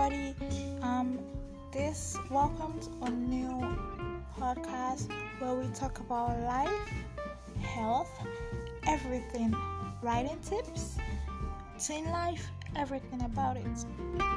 [0.00, 0.34] everybody.
[0.82, 1.18] Um,
[1.72, 3.76] this welcomes a new
[4.38, 6.70] podcast where we talk about life,
[7.60, 8.10] health,
[8.86, 9.54] everything,
[10.02, 10.96] writing tips,
[11.78, 14.29] teen life, everything about it.